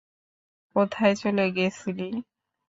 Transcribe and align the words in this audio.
কোথায় 0.75 1.15
চলে 1.15 1.45
গেছিলি? 1.51 2.07